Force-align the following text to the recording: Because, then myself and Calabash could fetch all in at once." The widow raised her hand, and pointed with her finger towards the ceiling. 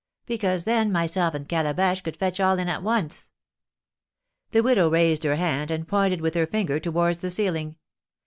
Because, 0.25 0.63
then 0.63 0.91
myself 0.91 1.35
and 1.35 1.47
Calabash 1.47 2.01
could 2.01 2.17
fetch 2.17 2.39
all 2.39 2.57
in 2.57 2.67
at 2.67 2.81
once." 2.81 3.29
The 4.49 4.63
widow 4.63 4.89
raised 4.89 5.23
her 5.25 5.35
hand, 5.35 5.69
and 5.69 5.87
pointed 5.87 6.21
with 6.21 6.33
her 6.33 6.47
finger 6.47 6.79
towards 6.79 7.19
the 7.21 7.29
ceiling. 7.29 7.75